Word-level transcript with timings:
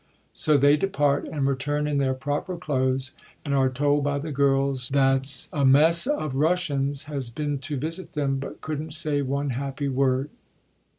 So 0.33 0.57
they 0.57 0.77
depart, 0.77 1.27
and 1.27 1.43
retiu'n 1.43 1.87
in 1.87 1.99
their 1.99 2.15
proper 2.15 2.57
clothes, 2.57 3.11
and 3.45 3.53
are 3.53 3.69
told 3.69 4.03
by 4.03 4.17
the 4.17 4.31
girls 4.31 4.89
that, 4.89 5.47
a 5.53 5.63
mess 5.63 6.07
of 6.07 6.33
Russians 6.33 7.03
has 7.03 7.29
been 7.29 7.59
to 7.59 7.77
visit 7.77 8.13
them, 8.13 8.39
but 8.39 8.61
couldn't 8.61 8.93
say 8.95 9.21
one 9.21 9.51
happy 9.51 9.89
word. 9.89 10.31